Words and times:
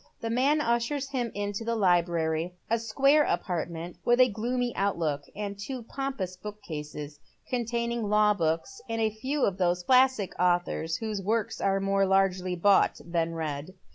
The 0.21 0.31
man 0.31 0.61
ushers 0.61 1.09
him 1.09 1.29
into 1.35 1.63
the 1.63 1.75
library— 1.75 2.55
a 2.71 2.79
square 2.79 3.21
apartment 3.23 3.97
with 4.03 4.19
a 4.19 4.29
gloomy 4.31 4.75
outlook, 4.75 5.21
and 5.35 5.59
two 5.59 5.83
pompous 5.83 6.35
bookcases, 6.35 7.19
containing 7.47 8.09
law 8.09 8.33
books, 8.33 8.81
and 8.89 8.99
a 8.99 9.11
few 9.13 9.45
of 9.45 9.59
those 9.59 9.83
classic 9.83 10.33
authors 10.39 10.97
whose 10.97 11.21
works 11.21 11.61
are 11.61 11.79
more 11.79 12.07
largely 12.07 12.55
bought 12.55 12.99
than 13.05 13.33
read. 13.35 13.75